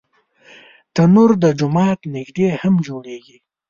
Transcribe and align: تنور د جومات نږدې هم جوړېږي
تنور 0.95 1.31
د 1.43 1.45
جومات 1.59 1.99
نږدې 2.15 2.47
هم 2.61 2.73
جوړېږي 2.87 3.37